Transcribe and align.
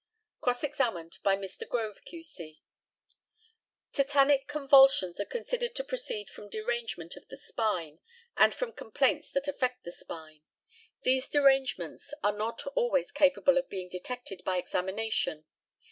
Cross 0.41 0.63
examined 0.63 1.19
by 1.21 1.35
Mr. 1.37 1.69
GROVE, 1.69 2.03
Q.C. 2.05 2.63
Tetanic 3.93 4.47
convulsions 4.47 5.19
are 5.19 5.25
considered 5.25 5.75
to 5.75 5.83
proceed 5.83 6.27
from 6.27 6.49
derangement 6.49 7.15
of 7.15 7.27
the 7.27 7.37
spine, 7.37 7.99
and 8.35 8.51
from 8.55 8.73
complaints 8.73 9.29
that 9.29 9.47
affect 9.47 9.83
the 9.83 9.91
spine. 9.91 10.41
These 11.03 11.29
derangements 11.29 12.15
are 12.23 12.35
not 12.35 12.65
always 12.73 13.11
capable 13.11 13.59
of 13.59 13.69
being 13.69 13.89
detected 13.89 14.43
by 14.43 14.57
examination. 14.57 15.45